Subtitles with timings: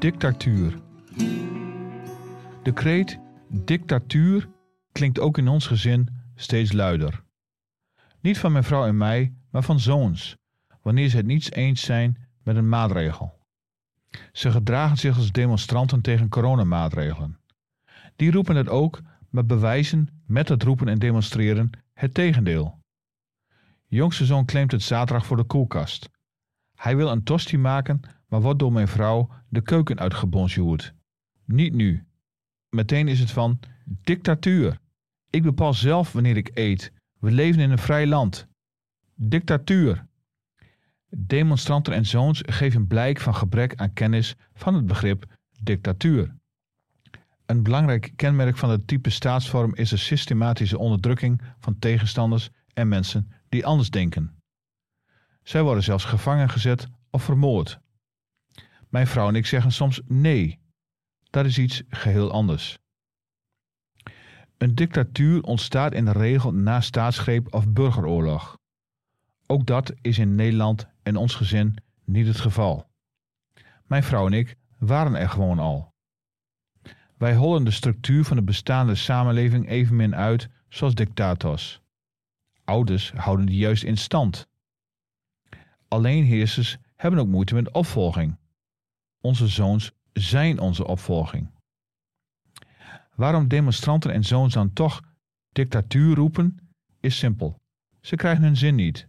[0.00, 0.80] Dictatuur.
[2.62, 3.18] De kreet
[3.48, 4.48] dictatuur
[4.92, 7.22] klinkt ook in ons gezin steeds luider.
[8.20, 10.36] Niet van mijn vrouw en mij, maar van zoons,
[10.82, 13.38] wanneer ze het niet eens zijn met een maatregel.
[14.32, 17.38] Ze gedragen zich als demonstranten tegen coronamaatregelen.
[18.16, 22.78] Die roepen het ook, maar bewijzen met het roepen en demonstreren het tegendeel.
[23.86, 26.10] Jongste zoon claimt het zaterdag voor de koelkast.
[26.74, 30.94] Hij wil een tosti maken, maar wordt door mijn vrouw de keuken uitgebonjourd.
[31.44, 32.04] Niet nu.
[32.68, 34.78] Meteen is het van dictatuur.
[35.30, 36.92] Ik bepaal zelf wanneer ik eet.
[37.18, 38.46] We leven in een vrij land.
[39.14, 40.06] Dictatuur.
[41.16, 45.24] Demonstranten en zoons geven blijk van gebrek aan kennis van het begrip
[45.62, 46.34] dictatuur.
[47.46, 53.32] Een belangrijk kenmerk van het type staatsvorm is de systematische onderdrukking van tegenstanders en mensen
[53.48, 54.34] die anders denken.
[55.42, 57.80] Zij worden zelfs gevangen gezet of vermoord.
[58.90, 60.58] Mijn vrouw en ik zeggen soms nee.
[61.30, 62.78] Dat is iets geheel anders.
[64.58, 68.58] Een dictatuur ontstaat in de regel na staatsgreep of burgeroorlog.
[69.46, 72.90] Ook dat is in Nederland en ons gezin niet het geval.
[73.86, 75.94] Mijn vrouw en ik waren er gewoon al.
[77.16, 81.80] Wij hollen de structuur van de bestaande samenleving evenmin uit zoals dictators.
[82.64, 84.48] Ouders houden die juist in stand.
[85.88, 88.39] Alleenheersers hebben ook moeite met opvolging.
[89.20, 91.50] Onze zoons zijn onze opvolging.
[93.14, 95.00] Waarom demonstranten en zoons dan toch
[95.48, 97.60] dictatuur roepen, is simpel.
[98.00, 99.08] Ze krijgen hun zin niet.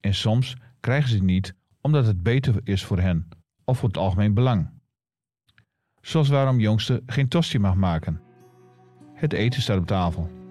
[0.00, 3.28] En soms krijgen ze het niet omdat het beter is voor hen
[3.64, 4.70] of voor het algemeen belang.
[6.00, 8.20] Zoals waarom jongste geen tosti mag maken.
[9.14, 10.43] Het eten staat op tafel.